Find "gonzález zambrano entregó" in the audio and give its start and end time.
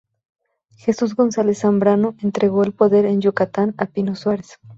1.15-2.63